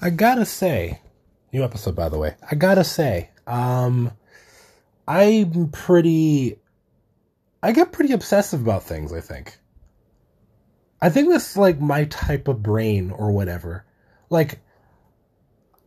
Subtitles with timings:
[0.00, 1.00] I gotta say,
[1.52, 2.36] new episode by the way.
[2.48, 4.12] I gotta say, um,
[5.06, 6.58] I'm pretty.
[7.62, 9.12] I get pretty obsessive about things.
[9.12, 9.58] I think.
[11.00, 13.84] I think that's like my type of brain or whatever.
[14.30, 14.60] Like,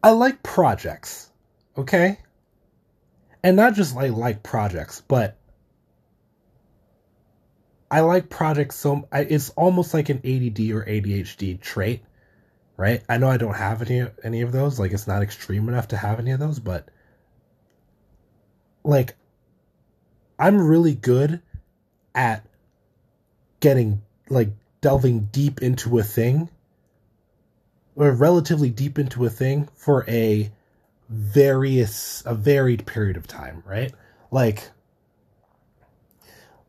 [0.03, 1.29] I like projects,
[1.77, 2.17] okay,
[3.43, 5.37] and not just like like projects, but
[7.89, 12.03] I like projects so I, it's almost like an ADD or ADHD trait,
[12.81, 13.03] right?
[13.07, 14.79] I know I don't have any any of those.
[14.79, 16.89] Like it's not extreme enough to have any of those, but
[18.83, 19.13] like
[20.39, 21.43] I'm really good
[22.15, 22.43] at
[23.59, 24.49] getting like
[24.81, 26.49] delving deep into a thing
[27.95, 30.51] or relatively deep into a thing for a
[31.07, 33.93] various a varied period of time, right?
[34.31, 34.71] Like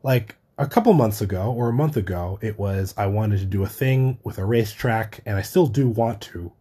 [0.03, 3.63] like a couple months ago or a month ago, it was I wanted to do
[3.63, 6.51] a thing with a racetrack, and I still do want to,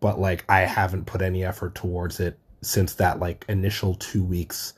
[0.00, 4.74] but like I haven't put any effort towards it since that like initial two weeks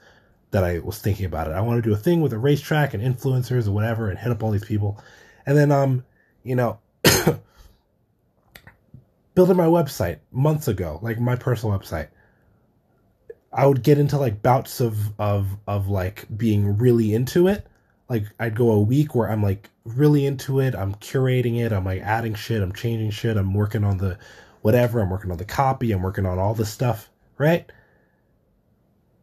[0.51, 1.53] that I was thinking about it.
[1.53, 4.33] I want to do a thing with a racetrack and influencers or whatever, and hit
[4.33, 5.03] up all these people,
[5.47, 6.05] and then um,
[6.43, 6.79] you know.
[9.35, 12.07] building my website months ago, like my personal website,
[13.53, 17.67] I would get into like bouts of of of like being really into it,
[18.15, 20.75] like I'd go a week where I'm like really into it.
[20.75, 21.73] I'm curating it.
[21.73, 22.63] I'm like adding shit.
[22.63, 23.37] I'm changing shit.
[23.37, 24.19] I'm working on the
[24.63, 25.01] whatever.
[25.01, 25.91] I'm working on the copy.
[25.91, 27.71] I'm working on all this stuff, right?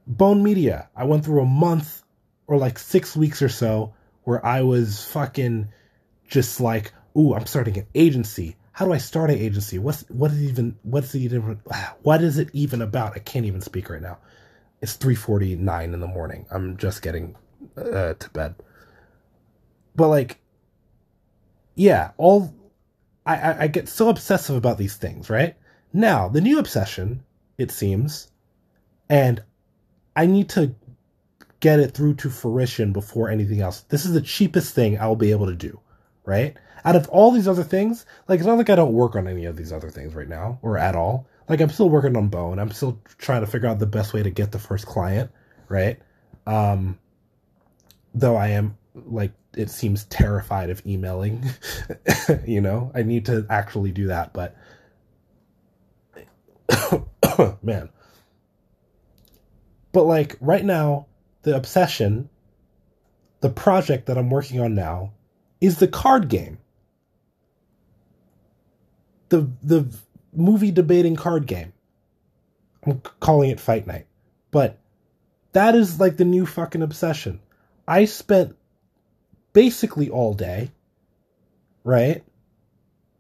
[0.06, 0.90] Bone Media.
[0.96, 2.04] I went through a month
[2.48, 5.70] or like six weeks or so where I was fucking
[6.28, 8.58] just like, ooh, I'm starting an agency.
[8.74, 9.80] How do I start an agency?
[9.80, 11.62] What's what is even what's even
[12.02, 13.14] what is it even about?
[13.16, 14.18] I can't even speak right now.
[14.82, 16.46] It's 3:49 in the morning.
[16.52, 17.38] I'm just getting
[17.78, 18.56] uh, to bed
[19.96, 20.40] but like
[21.76, 22.54] yeah all
[23.26, 25.56] I, I, I get so obsessive about these things right?
[25.94, 27.24] Now the new obsession
[27.58, 28.30] it seems
[29.10, 29.44] and
[30.16, 30.74] i need to
[31.60, 33.82] get it through to fruition before anything else.
[33.82, 35.80] This is the cheapest thing i'll be able to do
[36.26, 36.56] right?
[36.86, 39.46] Out of all these other things like it's not like i don't work on any
[39.46, 41.28] of these other things right now or at all.
[41.50, 42.60] Like i'm still working on bone.
[42.60, 45.32] I'm still trying to figure out the best way to get the first client
[45.70, 46.00] right?
[46.48, 46.98] Um
[48.14, 51.44] though i am like it seems terrified of emailing.
[52.46, 54.56] you know, I need to actually do that, but
[57.64, 57.90] man.
[59.92, 61.08] But like right now,
[61.42, 62.30] the obsession,
[63.42, 65.14] the project that I'm working on now
[65.60, 66.60] is the card game.
[69.30, 69.94] The the
[70.34, 71.74] movie debating card game.
[72.86, 74.08] I'm calling it Fight Night.
[74.50, 74.80] But
[75.54, 77.40] that is like the new fucking obsession.
[77.88, 78.56] I spent
[79.54, 80.72] basically all day,
[81.84, 82.24] right?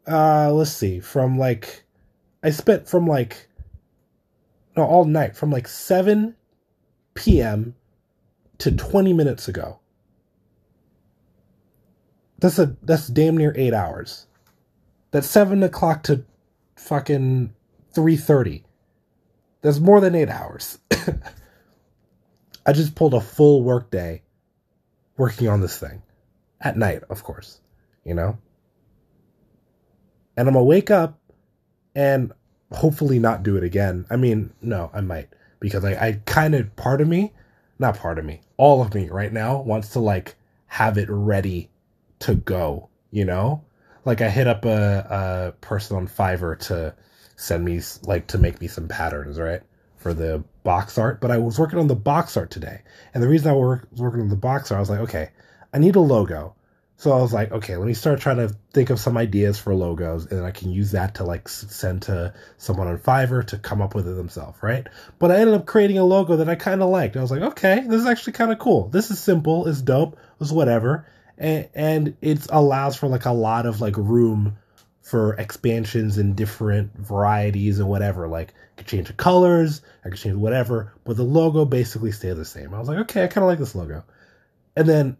[0.07, 1.83] Uh, let's see, from like,
[2.43, 3.47] I spent from like,
[4.75, 6.35] no, all night, from like 7
[7.13, 7.75] p.m.
[8.59, 9.79] to 20 minutes ago.
[12.39, 14.25] That's a, that's damn near eight hours.
[15.11, 16.23] That's 7 o'clock to
[16.75, 17.53] fucking
[17.93, 18.63] 3.30.
[19.61, 20.79] That's more than eight hours.
[22.65, 24.23] I just pulled a full work day
[25.17, 26.01] working on this thing
[26.61, 27.59] at night, of course,
[28.05, 28.37] you know?
[30.37, 31.19] And I'm gonna wake up
[31.95, 32.31] and
[32.71, 34.05] hopefully not do it again.
[34.09, 35.29] I mean, no, I might
[35.59, 37.33] because I, I kind of part of me,
[37.79, 40.35] not part of me, all of me right now wants to like
[40.67, 41.69] have it ready
[42.19, 43.63] to go, you know?
[44.05, 46.95] Like I hit up a, a person on Fiverr to
[47.35, 49.61] send me like to make me some patterns, right?
[49.97, 52.81] For the box art, but I was working on the box art today.
[53.13, 55.29] And the reason I was working on the box art, I was like, okay,
[55.73, 56.55] I need a logo.
[57.01, 59.73] So I was like, okay, let me start trying to think of some ideas for
[59.73, 63.81] logos, and I can use that to like send to someone on Fiverr to come
[63.81, 64.85] up with it themselves, right?
[65.17, 67.17] But I ended up creating a logo that I kind of liked.
[67.17, 68.89] I was like, okay, this is actually kind of cool.
[68.89, 71.07] This is simple, it's dope, it's whatever,
[71.39, 74.57] and and it allows for like a lot of like room
[75.01, 78.27] for expansions and different varieties and whatever.
[78.27, 82.33] Like I could change the colors, I could change whatever, but the logo basically stayed
[82.33, 82.75] the same.
[82.75, 84.03] I was like, okay, I kind of like this logo.
[84.75, 85.17] And then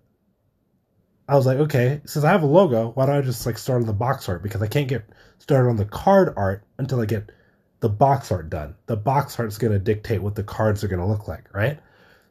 [1.27, 3.81] I was like, okay, since I have a logo, why don't I just like start
[3.81, 4.43] on the box art?
[4.43, 5.05] Because I can't get
[5.39, 7.31] started on the card art until I get
[7.79, 8.75] the box art done.
[8.85, 11.53] The box art is going to dictate what the cards are going to look like,
[11.53, 11.79] right?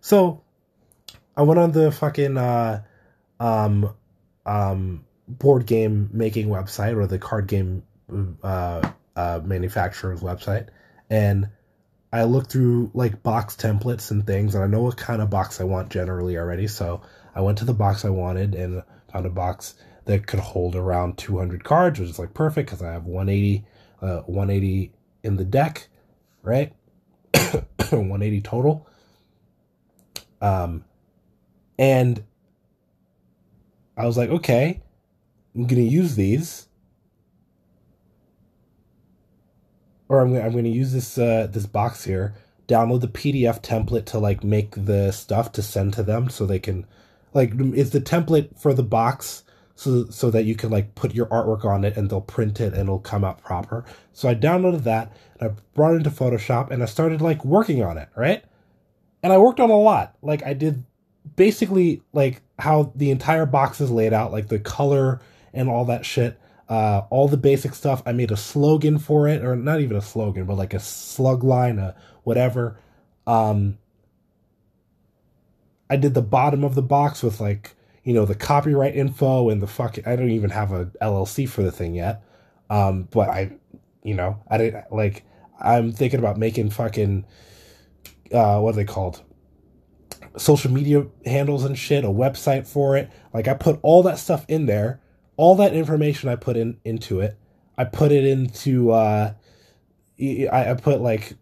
[0.01, 0.43] So
[1.37, 2.83] I went on the fucking uh,
[3.39, 3.95] um,
[4.45, 7.83] um, board game making website or the card game
[8.43, 10.69] uh, uh, manufacturer's website,
[11.09, 11.49] and
[12.13, 15.61] I looked through like box templates and things, and I know what kind of box
[15.61, 16.67] I want generally already.
[16.67, 17.03] So
[17.35, 18.83] I went to the box I wanted and
[19.13, 19.75] found a box
[20.05, 23.65] that could hold around 200 cards, which is like perfect because I have 180,
[24.03, 24.93] uh, 180
[25.23, 25.89] in the deck,
[26.43, 26.73] right?
[27.35, 28.89] 180 total.
[30.41, 30.85] Um,
[31.79, 32.25] and
[33.97, 34.81] I was like, okay,
[35.55, 36.69] I'm gonna use these,
[40.09, 42.35] or I'm I'm gonna use this uh, this box here.
[42.67, 46.59] Download the PDF template to like make the stuff to send to them so they
[46.61, 46.87] can,
[47.33, 49.45] like, it's the template for the box
[49.81, 52.75] so so that you can like put your artwork on it and they'll print it
[52.75, 53.83] and it'll come out proper.
[54.13, 57.83] So I downloaded that and I brought it into Photoshop and I started like working
[57.83, 58.45] on it, right?
[59.23, 60.17] And I worked on a lot.
[60.21, 60.85] Like I did
[61.35, 65.23] basically like how the entire box is laid out, like the color
[65.55, 66.39] and all that shit.
[66.69, 68.03] Uh, all the basic stuff.
[68.07, 71.43] I made a slogan for it, or not even a slogan, but like a slug
[71.43, 72.79] line, a whatever.
[73.27, 73.79] Um,
[75.91, 79.61] I did the bottom of the box with like you know the copyright info and
[79.61, 80.05] the fucking.
[80.07, 82.23] I don't even have a LLC for the thing yet.
[82.71, 83.53] Um, but I,
[84.03, 85.25] you know, I didn't like.
[85.61, 87.27] I'm thinking about making fucking.
[88.33, 89.23] Uh, what are they called?
[90.37, 93.11] social media handles and shit, a website for it.
[93.33, 95.01] Like I put all that stuff in there,
[95.37, 97.39] all that information I put in into it.
[97.77, 99.35] I put it into uh
[100.21, 101.35] I, I put like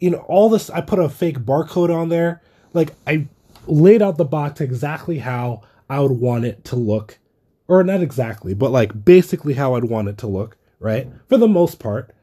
[0.00, 2.42] you know all this I put a fake barcode on there.
[2.72, 3.28] Like I
[3.68, 7.18] laid out the box exactly how I would want it to look.
[7.66, 11.06] Or not exactly, but like basically how I'd want it to look, right?
[11.28, 12.14] For the most part.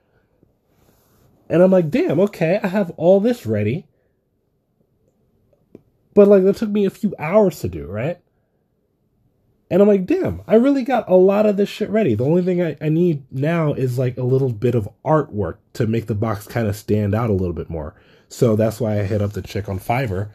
[1.47, 3.85] And I'm like, damn, okay, I have all this ready
[6.15, 8.19] but like that took me a few hours to do, right?
[9.69, 12.15] And I'm like, damn, I really got a lot of this shit ready.
[12.15, 15.85] The only thing I, I need now is like a little bit of artwork to
[15.85, 17.93] make the box kind of stand out a little bit more.
[18.29, 20.29] So that's why I hit up the chick on Fiverr.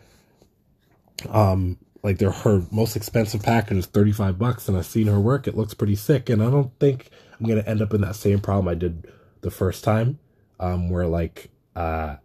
[1.28, 5.46] Um, like they're her most expensive package is 35 bucks and I've seen her work.
[5.46, 6.28] It looks pretty sick.
[6.31, 9.06] And I don't think I'm going to end up in that same problem I did
[9.43, 10.19] the first time.
[10.58, 12.17] Um, where like, uh,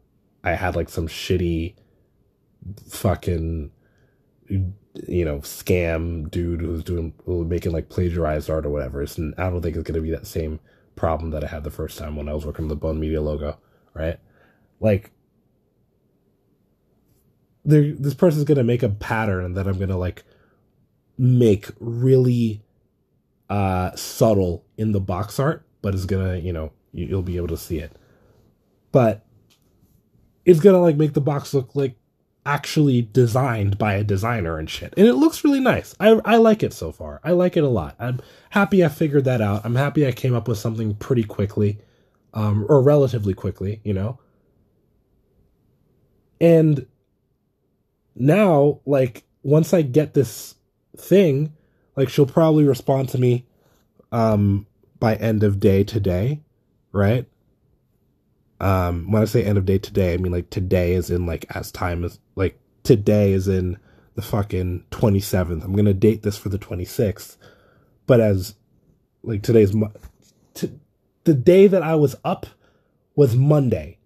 [0.44, 1.76] I had like some shitty,
[2.90, 3.72] fucking
[4.48, 9.02] you know scam dude who's doing who's making like plagiarized art or whatever.
[9.02, 10.60] It's, I don't think it's gonna be that same
[10.96, 13.22] problem that I had the first time when I was working on the Bone Media
[13.22, 13.58] logo,
[13.94, 14.20] right?
[14.80, 15.12] Like,
[17.66, 20.24] this person's gonna make a pattern that I'm gonna like
[21.18, 22.62] make really
[23.50, 27.58] uh subtle in the box art, but it's gonna you know you'll be able to
[27.58, 27.92] see it,
[28.92, 29.26] but
[30.46, 31.96] it's gonna like make the box look like
[32.46, 34.94] actually designed by a designer and shit.
[34.96, 35.96] And it looks really nice.
[36.00, 37.20] I, I like it so far.
[37.24, 37.96] I like it a lot.
[37.98, 38.22] I'm
[38.52, 39.66] happy I figured that out.
[39.66, 41.80] I'm happy I came up with something pretty quickly,
[42.36, 44.20] um, or relatively quickly, you know?
[46.40, 46.86] And
[48.16, 50.56] now, like, once I get this
[50.98, 51.54] thing,
[51.96, 53.46] like, she'll probably respond to me,
[54.12, 54.66] um,
[55.00, 56.42] by end of day today,
[56.92, 57.26] right?
[58.60, 61.46] um when i say end of day today i mean like today is in like
[61.56, 63.78] as time is like today is in
[64.16, 67.36] the fucking 27th i'm gonna date this for the 26th
[68.08, 68.56] but as
[69.24, 69.76] like today's
[70.54, 70.80] t-
[71.26, 72.46] the day that i was up
[73.16, 73.98] was monday.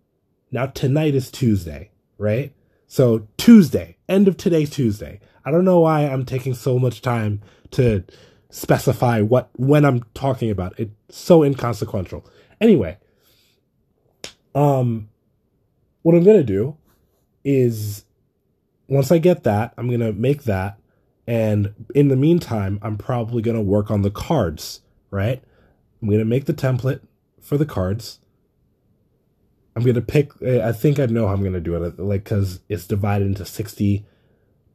[0.52, 2.52] Now tonight is tuesday right
[2.90, 7.42] so tuesday end of today tuesday i don't know why i'm taking so much time
[7.72, 8.04] to
[8.50, 12.26] specify what when i'm talking about it's so inconsequential
[12.60, 12.98] anyway
[14.56, 15.10] um,
[16.02, 16.78] what I'm gonna do
[17.44, 18.06] is
[18.88, 20.80] once I get that, I'm gonna make that,
[21.28, 24.82] and in the meantime, I'm probably gonna work on the cards.
[25.12, 25.42] Right?
[26.02, 27.02] I'm gonna make the template
[27.42, 28.20] for the cards.
[29.76, 30.32] I'm gonna pick.
[30.44, 32.00] I think I know how I'm gonna do it.
[32.00, 34.06] Like, cause it's divided into sixty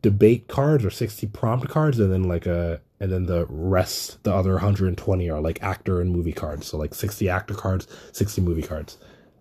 [0.03, 4.33] debate cards or sixty prompt cards, and then like a and then the rest, the
[4.33, 6.69] other 120 are like actor and movie cards.
[6.69, 8.97] So like 60 actor cards, 60 movie cards.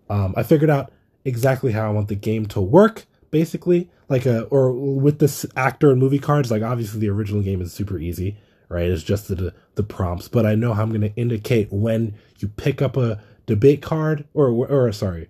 [0.10, 0.92] Um, I figured out
[1.24, 5.92] exactly how I want the game to work, basically, like a or with this actor
[5.92, 6.52] and movie cards.
[6.52, 8.38] Like obviously, the original game is super easy,
[8.70, 8.90] right?
[8.90, 12.50] It's just the the prompts, but I know how I'm going to indicate when you
[12.50, 15.30] pick up a debate card or or sorry,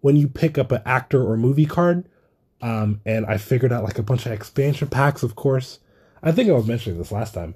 [0.00, 2.08] when you pick up an actor or movie card.
[2.62, 5.78] Um, and I figured out like a bunch of expansion packs, of course.
[6.22, 7.54] I think I was mentioning this last time.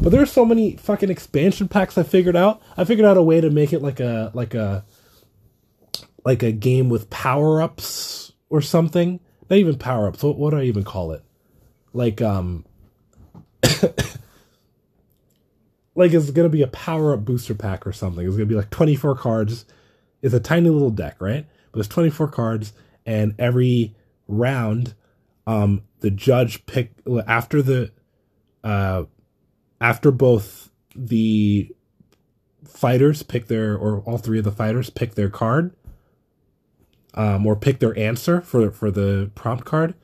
[0.00, 2.60] But there's so many fucking expansion packs I figured out.
[2.76, 4.84] I figured out a way to make it like a like a
[6.24, 9.20] like a game with power ups or something.
[9.48, 10.22] Not even power ups.
[10.22, 11.22] What, what do I even call it?
[11.92, 12.64] Like um,
[15.94, 18.26] like it's gonna be a power up booster pack or something.
[18.26, 19.64] It's gonna be like twenty four cards.
[20.20, 21.46] It's a tiny little deck, right?
[21.76, 22.72] But twenty four cards,
[23.04, 23.94] and every
[24.26, 24.94] round,
[25.46, 26.92] um, the judge pick
[27.26, 27.92] after the,
[28.64, 29.04] uh,
[29.80, 31.70] after both the
[32.64, 35.74] fighters pick their or all three of the fighters pick their card
[37.14, 39.94] um, or pick their answer for for the prompt card,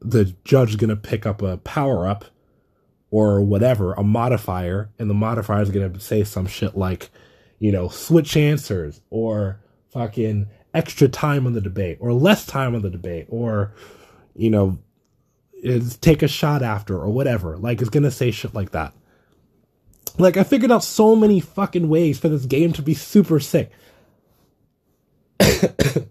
[0.00, 2.26] the judge is gonna pick up a power up
[3.10, 7.10] or whatever, a modifier, and the modifier is gonna say some shit like,
[7.58, 9.60] you know, switch answers or
[9.92, 10.46] fucking
[10.76, 13.72] extra time on the debate or less time on the debate or,
[14.34, 14.78] you know,
[15.54, 17.56] is take a shot after or whatever.
[17.56, 18.92] Like it's gonna say shit like that.
[20.18, 23.72] Like I figured out so many fucking ways for this game to be super sick.
[25.40, 26.06] if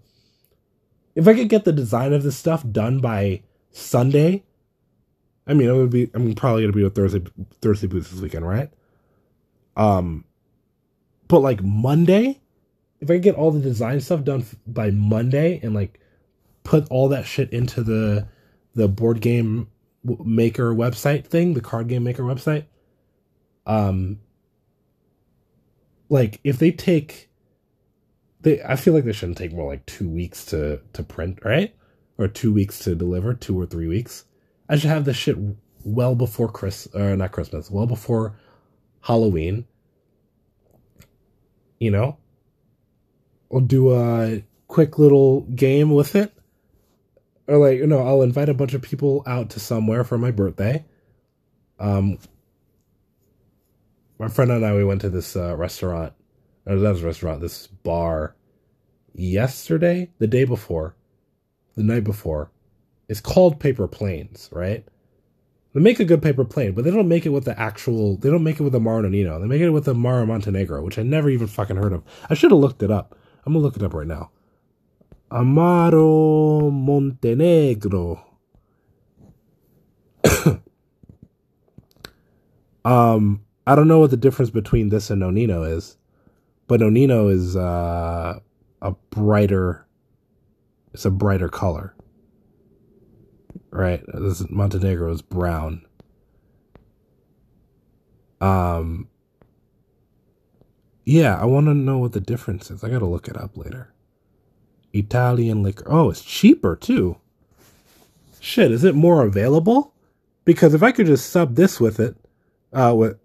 [1.16, 4.42] I could get the design of this stuff done by Sunday,
[5.46, 6.10] I mean, it would be.
[6.12, 7.22] I'm probably gonna be with Thursday
[7.60, 8.70] Thursday boots this weekend, right?
[9.76, 10.24] Um,
[11.28, 12.40] but like Monday,
[13.00, 16.00] if I could get all the design stuff done by Monday and like
[16.64, 18.28] put all that shit into the
[18.74, 19.68] the board game
[20.04, 22.64] maker website thing, the card game maker website,
[23.66, 24.20] um,
[26.08, 27.30] like if they take,
[28.40, 31.74] they I feel like they shouldn't take more like two weeks to to print, right?
[32.18, 34.24] Or two weeks to deliver, two or three weeks.
[34.68, 35.36] I should have this shit
[35.84, 38.36] well before Chris or not Christmas, well before
[39.02, 39.66] Halloween.
[41.78, 42.18] You know,
[43.48, 46.32] we'll do a quick little game with it.
[47.46, 50.30] Or like, you know, I'll invite a bunch of people out to somewhere for my
[50.30, 50.84] birthday.
[51.78, 52.18] Um,
[54.18, 56.12] my friend and I we went to this uh, restaurant.
[56.66, 58.34] Or that was a restaurant, this bar
[59.14, 60.96] yesterday, the day before,
[61.76, 62.50] the night before.
[63.08, 64.84] It's called Paper Planes, right?
[65.76, 68.16] They make a good paper plane, but they don't make it with the actual.
[68.16, 69.38] They don't make it with the Amaro Nonino.
[69.38, 72.02] They make it with the Amaro Montenegro, which I never even fucking heard of.
[72.30, 73.14] I should have looked it up.
[73.46, 74.30] I'm gonna look it up right now.
[75.30, 78.24] Amaro Montenegro.
[82.84, 85.96] um, I don't know what the difference between this and Nonino is,
[86.66, 88.40] but Nonino is uh,
[88.82, 89.86] a brighter.
[90.92, 91.94] It's a brighter color,
[93.70, 94.02] right?
[94.08, 95.82] This Montenegro is brown.
[98.40, 99.08] Um.
[101.06, 102.82] Yeah, I want to know what the difference is.
[102.82, 103.94] I gotta look it up later.
[104.92, 105.84] Italian liquor.
[105.86, 107.16] Oh, it's cheaper too.
[108.40, 109.94] Shit, is it more available?
[110.44, 112.16] Because if I could just sub this with it,
[112.72, 113.18] uh, with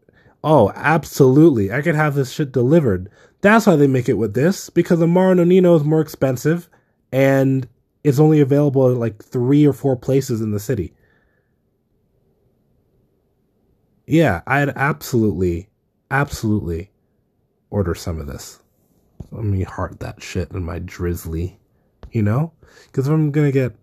[0.44, 1.72] Oh, absolutely.
[1.72, 3.10] I could have this shit delivered.
[3.42, 6.70] That's why they make it with this, because the Amaro Nonino is more expensive
[7.12, 7.68] and
[8.04, 10.94] it's only available at like three or four places in the city.
[14.06, 15.70] Yeah, I'd absolutely,
[16.12, 16.91] absolutely
[17.72, 18.62] order some of this.
[19.32, 21.56] Let me heart that shit in my Drizly,
[22.12, 22.54] you know?
[22.86, 23.76] Because if I'm gonna get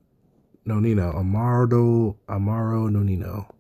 [0.67, 3.51] Nonino, Amaro, Amaro Nonino.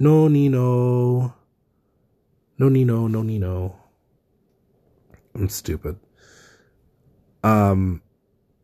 [0.00, 1.34] Nonino.
[2.58, 3.76] No Nino, no Nino.
[5.34, 5.98] I'm stupid.
[7.42, 8.02] Um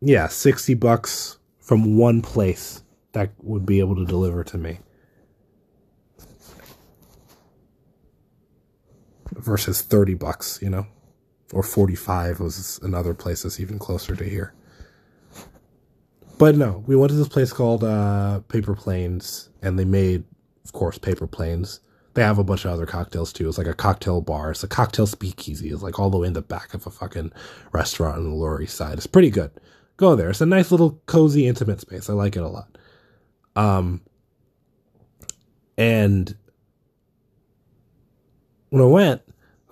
[0.00, 4.80] yeah, 60 bucks from one place that would be able to deliver to me.
[9.36, 10.86] Versus 30 bucks, you know?
[11.52, 14.52] Or 45 was another place that's even closer to here.
[16.38, 20.24] But no, we went to this place called uh, Paper Planes, and they made,
[20.64, 21.80] of course, paper planes
[22.16, 23.46] they have a bunch of other cocktails too.
[23.46, 24.50] It's like a cocktail bar.
[24.50, 25.68] It's a cocktail speakeasy.
[25.68, 27.30] It's like all the way in the back of a fucking
[27.72, 28.94] restaurant on the Lower East Side.
[28.94, 29.50] It's pretty good.
[29.98, 30.30] Go there.
[30.30, 32.08] It's a nice little cozy, intimate space.
[32.08, 32.78] I like it a lot.
[33.54, 34.00] Um,
[35.76, 36.34] and
[38.76, 39.22] when I went,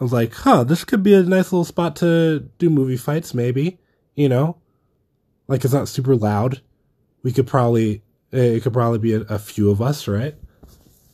[0.01, 3.35] I was like, huh, this could be a nice little spot to do movie fights,
[3.35, 3.79] maybe.
[4.15, 4.57] You know,
[5.47, 6.63] like it's not super loud.
[7.23, 10.35] We could probably, it could probably be a, a few of us, right?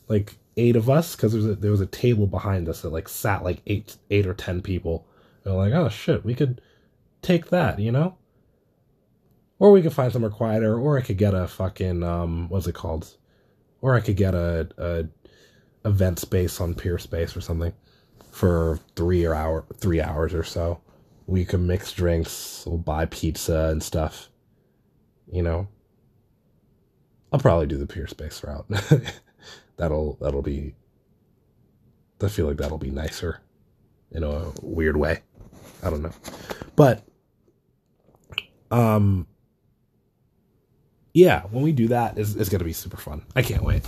[0.07, 3.43] Like eight of us because there there was a table behind us that like sat
[3.43, 5.05] like eight eight or ten people.
[5.43, 6.61] And like, oh shit, we could
[7.21, 8.15] take that, you know.
[9.59, 12.75] Or we could find somewhere quieter, or I could get a fucking um, what's it
[12.75, 13.17] called?
[13.81, 15.07] Or I could get a, a
[15.85, 17.73] event space on Peerspace or something
[18.31, 20.81] for three or hour three hours or so.
[21.27, 24.29] We can mix drinks, we'll buy pizza and stuff.
[25.31, 25.67] You know.
[27.31, 28.65] I'll probably do the Peerspace route.
[29.77, 30.75] that'll that'll be
[32.21, 33.39] I feel like that'll be nicer
[34.11, 35.21] in a weird way.
[35.81, 36.11] I don't know.
[36.75, 37.03] But
[38.69, 39.27] um
[41.13, 43.23] yeah, when we do that, it's, it's to be super fun.
[43.35, 43.83] I can't wait.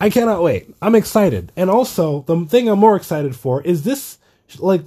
[0.00, 0.74] I cannot wait.
[0.80, 1.52] I'm excited.
[1.56, 4.18] And also, the thing I'm more excited for is this
[4.58, 4.82] like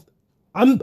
[0.55, 0.81] I'm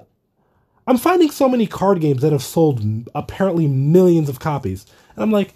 [0.87, 2.83] I'm finding so many card games that have sold
[3.15, 4.87] apparently millions of copies.
[5.15, 5.55] And I'm like,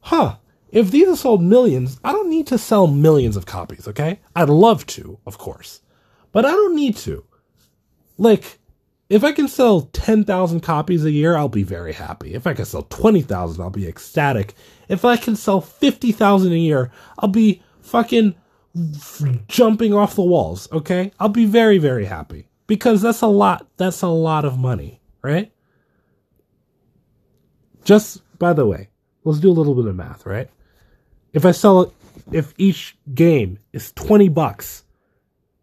[0.00, 0.36] "Huh,
[0.70, 4.20] if these have sold millions, I don't need to sell millions of copies, okay?
[4.34, 5.80] I'd love to, of course,
[6.32, 7.24] but I don't need to.
[8.18, 8.58] Like,
[9.08, 12.34] if I can sell 10,000 copies a year, I'll be very happy.
[12.34, 14.54] If I can sell 20,000, I'll be ecstatic.
[14.88, 18.34] If I can sell 50,000 a year, I'll be fucking
[19.48, 21.12] jumping off the walls, okay?
[21.18, 23.66] I'll be very, very happy because that's a lot.
[23.76, 25.52] That's a lot of money, right?
[27.84, 28.88] Just by the way,
[29.24, 30.50] let's do a little bit of math, right?
[31.32, 31.92] If I sell,
[32.32, 34.84] if each game is 20 bucks,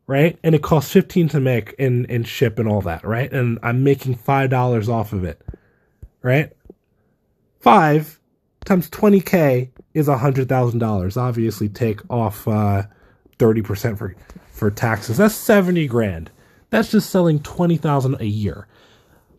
[0.08, 0.38] right?
[0.44, 3.32] And it costs 15 to make and, and ship and all that, right?
[3.32, 5.42] And I'm making $5 off of it,
[6.22, 6.52] right?
[7.60, 8.20] Five
[8.66, 11.18] times 20K is $100,000.
[11.18, 12.84] Obviously, take off uh,
[13.38, 14.16] 30% for,
[14.52, 15.18] for taxes.
[15.18, 16.32] That's 70 grand.
[16.70, 18.68] That's just selling 20,000 a year.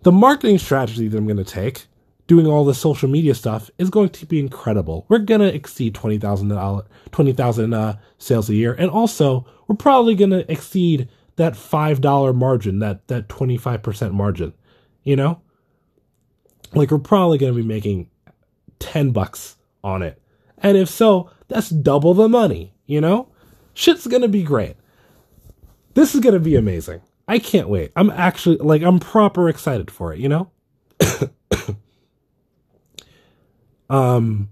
[0.03, 1.87] The marketing strategy that I'm going to take,
[2.27, 5.07] doing all the social media stuff, is going to be incredible.
[5.09, 8.75] We're going to exceed 20,000 20,000 uh, sales a year.
[8.75, 14.53] And also, we're probably going to exceed that $5 margin, that, that 25% margin,
[15.03, 15.41] you know?
[16.75, 18.09] Like, we're probably going to be making
[18.79, 20.21] 10 bucks on it.
[20.59, 23.29] And if so, that's double the money, you know?
[23.75, 24.77] Shit's to be great.
[25.95, 27.01] This is to be amazing.
[27.27, 27.93] I can't wait.
[27.97, 30.51] I'm actually, like, I'm proper excited for it, you know?
[33.91, 34.51] um,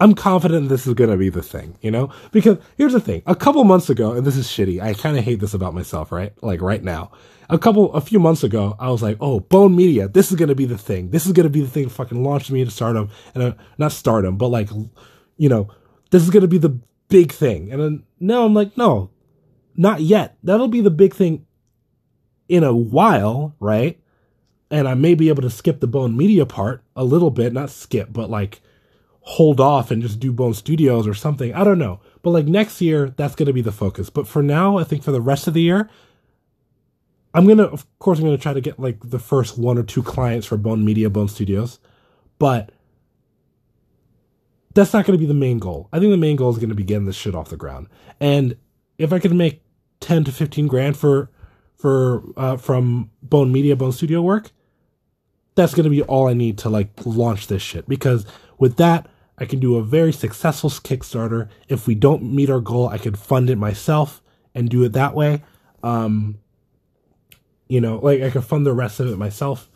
[0.00, 2.10] I'm confident this is going to be the thing, you know?
[2.30, 3.22] Because here's the thing.
[3.26, 4.80] A couple months ago, and this is shitty.
[4.80, 6.32] I kind of hate this about myself, right?
[6.40, 7.10] Like right now.
[7.50, 10.50] A couple, a few months ago, I was like, oh, Bone Media, this is going
[10.50, 11.10] to be the thing.
[11.10, 13.10] This is going to be the thing that fucking launched me to stardom.
[13.34, 14.68] And uh, not stardom, but like,
[15.36, 15.68] you know,
[16.10, 16.78] this is going to be the
[17.08, 17.72] big thing.
[17.72, 19.10] And then now I'm like, no,
[19.76, 20.36] not yet.
[20.44, 21.46] That'll be the big thing
[22.48, 23.98] in a while, right?
[24.70, 27.70] And I may be able to skip the Bone Media part a little bit, not
[27.70, 28.60] skip, but like,
[29.28, 31.52] hold off and just do Bone Studios or something.
[31.52, 32.00] I don't know.
[32.22, 34.08] But like next year, that's going to be the focus.
[34.08, 35.90] But for now, I think for the rest of the year,
[37.34, 39.76] I'm going to, of course, I'm going to try to get like the first one
[39.76, 41.78] or two clients for Bone Media, Bone Studios.
[42.38, 42.72] But
[44.74, 45.90] that's not going to be the main goal.
[45.92, 47.88] I think the main goal is going to be getting this shit off the ground.
[48.20, 48.56] And
[48.96, 49.60] if I can make
[50.00, 51.30] 10 to 15 grand for,
[51.76, 54.52] for, uh, from Bone Media, Bone Studio work,
[55.54, 57.86] that's going to be all I need to like launch this shit.
[57.86, 58.24] Because
[58.58, 59.06] with that,
[59.40, 61.48] I can do a very successful Kickstarter.
[61.68, 64.20] If we don't meet our goal, I could fund it myself
[64.54, 65.42] and do it that way.
[65.82, 66.38] Um,
[67.68, 69.70] you know, like I could fund the rest of it myself,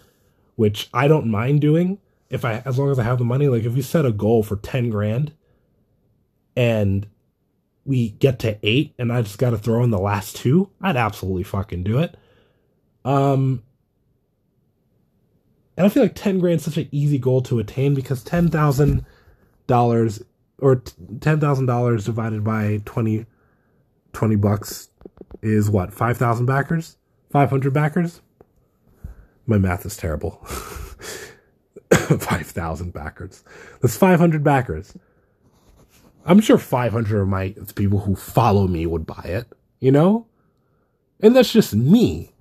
[0.57, 1.99] which I don't mind doing
[2.29, 3.47] if I, as long as I have the money.
[3.49, 5.33] Like if we set a goal for 10 grand
[6.57, 7.07] and
[7.85, 10.97] we get to eight and I just got to throw in the last two, I'd
[10.97, 12.17] absolutely fucking do it.
[13.05, 13.63] Um,
[15.77, 19.05] and I feel like 10 grand is such an easy goal to attain because 10,000
[19.67, 20.23] dollars
[20.59, 23.27] or $10,000 divided by 20,
[24.13, 24.89] 20 bucks
[25.43, 25.93] is what?
[25.93, 26.97] 5,000 backers?
[27.31, 28.21] 500 backers?
[29.47, 30.31] My math is terrible.
[31.93, 33.43] 5,000 backers.
[33.81, 34.97] That's 500 backers.
[36.25, 39.49] I'm sure 500 of my people who follow me would buy it,
[39.81, 40.27] you know?
[41.21, 42.33] And that's just me.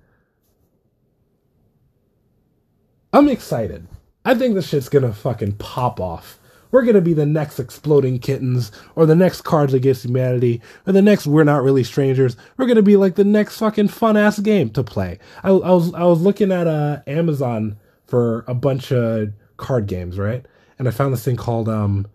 [3.12, 3.88] I'm excited.
[4.24, 6.38] I think this shit's gonna fucking pop off.
[6.72, 11.02] We're gonna be the next exploding kittens, or the next Cards Against Humanity, or the
[11.02, 12.36] next We're Not Really Strangers.
[12.56, 15.18] We're gonna be like the next fucking fun ass game to play.
[15.44, 20.18] I, I was I was looking at uh, Amazon for a bunch of card games,
[20.18, 20.44] right?
[20.78, 22.06] And I found this thing called um,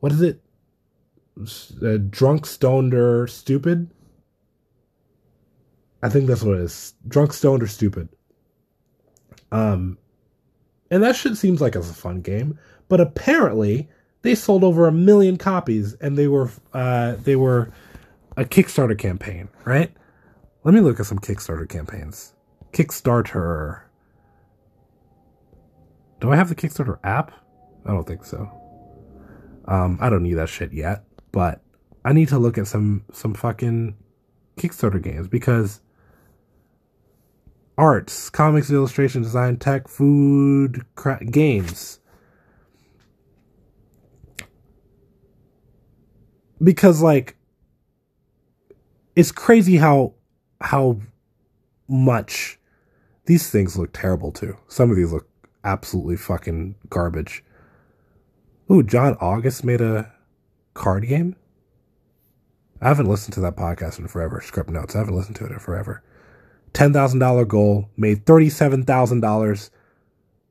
[0.00, 0.40] what is it?
[1.82, 3.90] Uh, Drunk, Stoned, or Stupid.
[6.02, 6.94] I think that's what it is.
[7.06, 8.08] Drunk, Stoned, or Stupid.
[9.52, 9.98] Um,
[10.90, 12.58] and that shit seems like it's a fun game.
[12.88, 13.88] But apparently,
[14.22, 17.70] they sold over a million copies, and they were uh, they were
[18.36, 19.92] a Kickstarter campaign, right?
[20.64, 22.34] Let me look at some Kickstarter campaigns.
[22.72, 23.82] Kickstarter.
[26.20, 27.32] Do I have the Kickstarter app?
[27.86, 28.50] I don't think so.
[29.66, 31.62] Um, I don't need that shit yet, but
[32.04, 33.96] I need to look at some some fucking
[34.56, 35.80] Kickstarter games because
[37.76, 42.00] arts, comics, illustration, design, tech, food, cra- games.
[46.62, 47.36] Because like
[49.16, 50.14] it's crazy how
[50.60, 51.00] how
[51.88, 52.58] much
[53.26, 54.56] these things look terrible too.
[54.68, 55.28] Some of these look
[55.64, 57.44] absolutely fucking garbage.
[58.70, 60.12] Ooh, John August made a
[60.74, 61.36] card game.
[62.80, 64.42] I haven't listened to that podcast in forever.
[64.44, 64.94] Scriptnotes.
[64.94, 66.02] I haven't listened to it in forever.
[66.74, 69.70] $10,000 goal, made $37,000,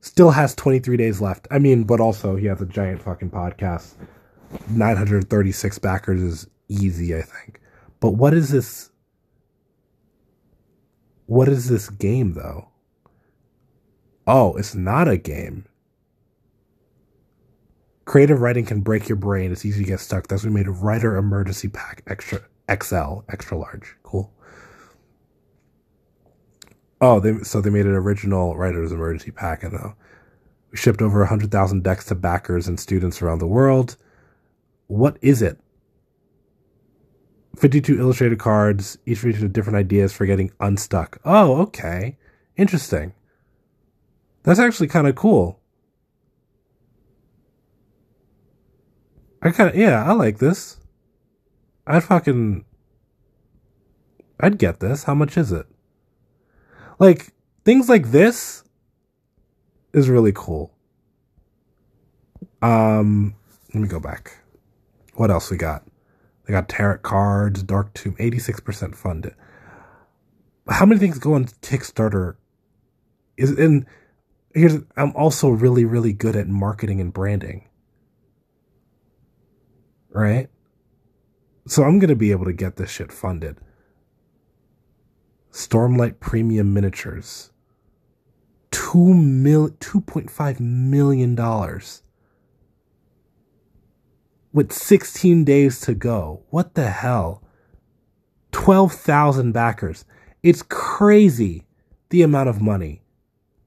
[0.02, 1.48] still has 23 days left.
[1.52, 3.94] I mean, but also he has a giant fucking podcast.
[4.70, 7.62] 936 backers is easy, I think.
[8.00, 8.92] But what is this?
[11.26, 12.70] What is this game though?
[14.26, 15.66] Oh, it's not a game.
[18.06, 19.52] Creative writing can break your brain.
[19.52, 20.28] It's easy to get stuck.
[20.28, 22.40] That's why we made a writer emergency pack extra
[22.72, 23.96] XL, extra large.
[24.04, 24.32] Cool.
[27.00, 29.94] Oh, they so they made an original writer's emergency pack, and
[30.72, 33.98] we shipped over hundred thousand decks to backers and students around the world.
[34.88, 35.60] What is it?
[37.58, 41.20] Fifty-two illustrated cards, each featuring different ideas for getting unstuck.
[41.26, 42.18] Oh, okay,
[42.56, 43.14] interesting.
[44.44, 45.60] That's actually kind of cool.
[49.42, 50.78] I kind of yeah, I like this.
[51.86, 52.64] I'd fucking
[54.40, 55.04] I'd get this.
[55.04, 55.66] How much is it?
[57.00, 57.34] Like
[57.66, 58.64] things like this
[59.94, 60.74] is really cool.
[62.62, 63.36] Um,
[63.74, 64.38] let me go back.
[65.18, 65.84] What else we got?
[66.46, 69.34] They got tarot cards, Dark Tomb, 86% funded.
[70.70, 72.36] How many things go on Kickstarter?
[73.36, 73.88] Is and
[74.54, 77.68] here's I'm also really really good at marketing and branding.
[80.10, 80.50] Right?
[81.66, 83.58] So I'm going to be able to get this shit funded.
[85.52, 87.52] Stormlight Premium Miniatures.
[88.70, 91.36] Two mil, $2.5 million.
[94.54, 96.44] With 16 days to go.
[96.50, 97.44] What the hell?
[98.52, 100.06] 12,000 backers.
[100.42, 101.68] It's crazy
[102.10, 103.02] the amount of money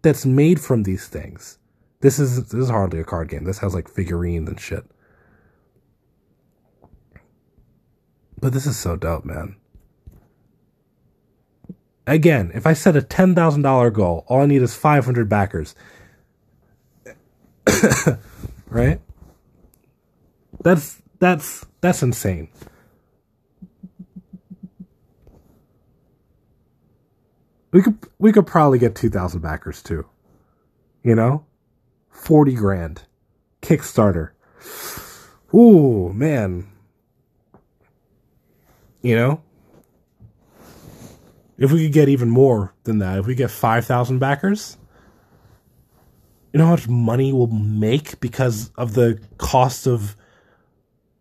[0.03, 1.59] that's made from these things.
[2.01, 3.45] This is this is hardly a card game.
[3.45, 4.85] This has like figurines and shit.
[8.41, 9.57] But this is so dope, man.
[12.07, 15.75] Again, if I set a $10,000 goal, all I need is 500 backers.
[18.69, 19.01] right?
[20.63, 22.49] That's that's that's insane.
[27.73, 30.07] We could we could probably get 2000 backers too.
[31.03, 31.45] You know?
[32.11, 33.03] 40 grand.
[33.63, 34.31] Kickstarter.
[35.55, 36.69] Ooh, man.
[39.01, 39.43] You know?
[41.57, 44.79] If we could get even more than that, if we get 5,000 backers,
[46.53, 50.17] you know how much money we'll make because of the cost of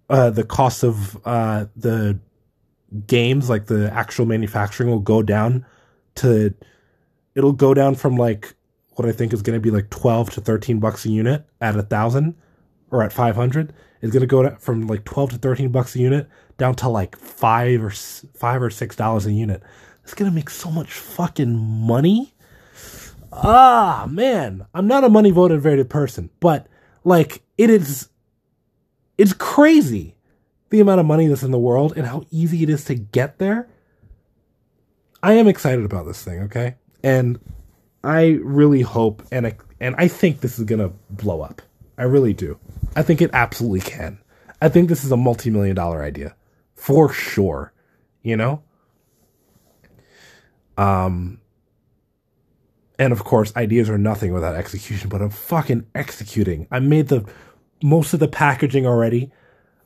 [0.10, 2.20] uh, the cost of uh, the
[3.08, 5.66] games, like the actual manufacturing, will go down
[6.16, 6.54] to
[7.36, 8.56] it'll go down from like
[8.96, 11.76] what I think is going to be like twelve to thirteen bucks a unit at
[11.76, 12.36] a thousand
[12.92, 13.74] or at five hundred.
[14.02, 17.18] It's going to go from like twelve to thirteen bucks a unit down to like
[17.18, 19.62] five or five or six dollars a unit.
[20.04, 22.34] It's going to make so much fucking money.
[23.32, 26.66] Ah man, I'm not a money motivated person, but
[27.04, 28.10] like it is
[29.20, 30.16] it's crazy
[30.70, 33.38] the amount of money that's in the world and how easy it is to get
[33.38, 33.68] there.
[35.22, 36.76] I am excited about this thing, okay?
[37.04, 37.38] And
[38.02, 41.62] I really hope and I, and I think this is going to blow up.
[41.98, 42.60] I really do.
[42.96, 44.20] I think it absolutely can.
[44.62, 46.34] I think this is a multi-million dollar idea
[46.76, 47.74] for sure,
[48.24, 48.64] you know?
[50.78, 51.42] Um
[52.98, 56.68] and of course, ideas are nothing without execution, but I'm fucking executing.
[56.72, 57.26] I made the
[57.82, 59.32] most of the packaging already.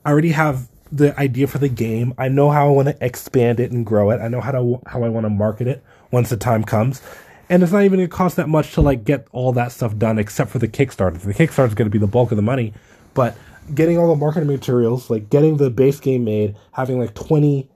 [0.05, 2.13] I already have the idea for the game.
[2.17, 4.21] I know how I want to expand it and grow it.
[4.21, 7.01] I know how to how I want to market it once the time comes.
[7.49, 9.97] And it's not even going to cost that much to like get all that stuff
[9.97, 11.19] done, except for the Kickstarter.
[11.19, 12.73] The Kickstarter is going to be the bulk of the money,
[13.13, 13.37] but
[13.73, 17.69] getting all the marketing materials, like getting the base game made, having like 20,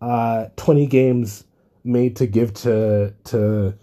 [0.00, 1.44] uh, 20 games
[1.84, 3.74] made to give to to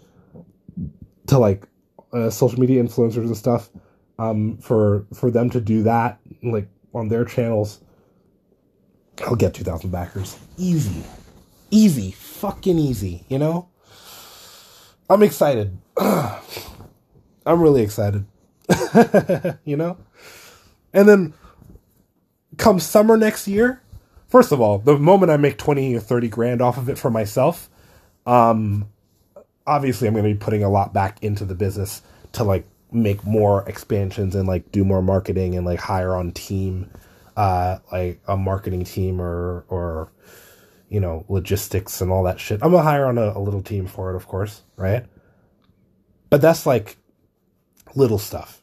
[1.26, 1.66] to like
[2.12, 3.70] uh, social media influencers and stuff
[4.18, 7.80] um, for for them to do that like on their channels.
[9.24, 11.02] I'll get two thousand backers, easy,
[11.70, 13.24] easy, fucking easy.
[13.28, 13.68] You know,
[15.08, 15.76] I'm excited.
[15.96, 16.40] I'm
[17.60, 18.24] really excited.
[19.64, 19.96] you know,
[20.92, 21.34] and then
[22.56, 23.80] come summer next year.
[24.28, 27.10] First of all, the moment I make twenty or thirty grand off of it for
[27.10, 27.68] myself,
[28.26, 28.88] um,
[29.66, 33.24] obviously I'm going to be putting a lot back into the business to like make
[33.24, 36.90] more expansions and like do more marketing and like hire on team
[37.36, 40.12] uh like a marketing team or or
[40.88, 42.60] you know logistics and all that shit.
[42.62, 45.04] I'm gonna hire on a, a little team for it of course right?
[46.30, 46.96] But that's like
[47.94, 48.62] little stuff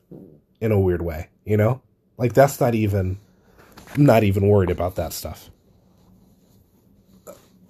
[0.61, 1.81] in a weird way you know?
[2.17, 3.19] Like that's not even
[3.97, 5.49] not even worried about that stuff.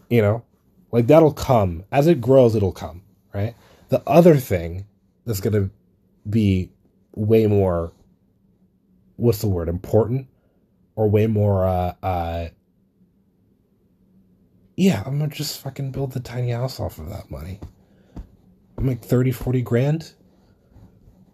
[0.09, 0.43] You know?
[0.91, 1.85] Like that'll come.
[1.91, 3.55] As it grows it'll come right?
[3.89, 4.85] The other thing
[5.25, 5.69] that's gonna
[6.27, 6.71] be
[7.15, 7.91] way more
[9.17, 10.27] what's the word important
[10.95, 12.47] or way more uh uh
[14.77, 17.59] yeah i'm gonna just fucking build the tiny house off of that money
[18.79, 20.13] I'll make 30, 40 grand.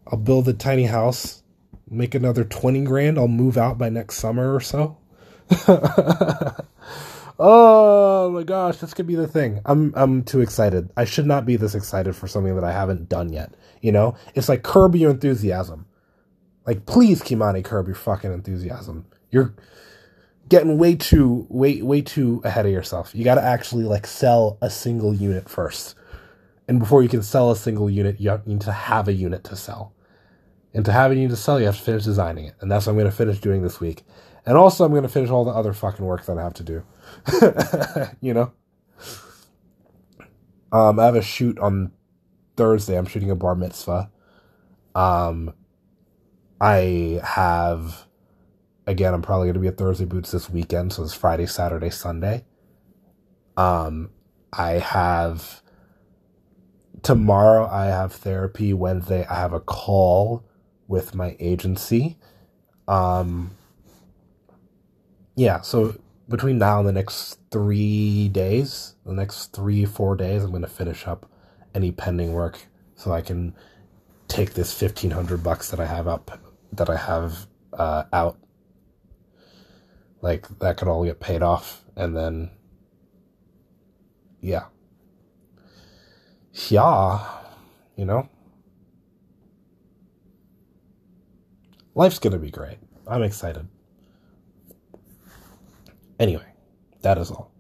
[0.08, 1.44] I'll build a tiny house,
[1.88, 3.20] make another 20 grand.
[3.20, 4.98] I'll move out by next summer or so.
[7.40, 9.62] oh my gosh, this could be the thing.
[9.66, 10.90] I'm I'm too excited.
[10.98, 13.54] I should not be this excited for something that I haven't done yet.
[13.82, 14.16] You know?
[14.34, 15.86] It's like curb your enthusiasm.
[16.66, 19.06] Like please, Kimani, curb your fucking enthusiasm.
[19.32, 19.54] You're
[20.50, 23.14] getting way too way way too ahead of yourself.
[23.14, 25.96] You got to actually like sell a single unit first.
[26.68, 29.56] And before you can sell a single unit, you need to have a unit to
[29.56, 29.94] sell.
[30.74, 32.56] And to have a unit to sell, you have to finish designing it.
[32.60, 34.04] And that's what I'm going to finish doing this week.
[34.46, 36.64] And also, I'm going to finish all the other fucking work that I have to
[36.64, 36.84] do.
[38.22, 38.52] you know?
[40.72, 41.92] Um, I have a shoot on
[42.56, 42.98] Thursday.
[42.98, 44.10] I'm shooting a bar mitzvah.
[44.94, 45.54] Um,
[46.62, 48.06] I have
[48.88, 51.90] again, I'm probably going to be at Thursday Boots this weekend, so it's Friday, Saturday,
[51.90, 52.46] Sunday.
[53.58, 54.12] Um,
[54.54, 55.62] I have
[57.02, 57.68] tomorrow.
[57.68, 58.74] I have therapy.
[58.74, 60.46] Wednesday, I have a call
[60.88, 62.18] with my agency.
[62.88, 63.52] Um,
[65.36, 70.52] yeah, so between now and the next three days, the next three four days, I'm
[70.52, 71.30] going to finish up
[71.74, 73.56] any pending work so I can
[74.28, 76.40] take this fifteen hundred bucks that I have up
[76.74, 78.38] that I have uh, out.
[80.22, 82.52] Like that could all get paid off and then
[84.42, 84.66] yeah.
[86.70, 87.36] Yeah
[87.96, 88.28] you know?
[91.94, 92.78] Life's gonna be great.
[93.08, 93.68] I'm excited
[96.20, 96.56] anyway
[97.06, 97.52] that is all.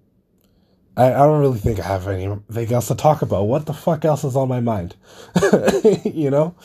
[0.97, 3.43] I, I don't really think i have anything else to talk about.
[3.43, 4.95] What the fuck else is on my mind?
[6.03, 6.55] You know?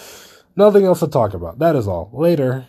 [0.56, 1.58] Nothing else to talk about.
[1.58, 2.10] That is all.
[2.14, 2.66] Later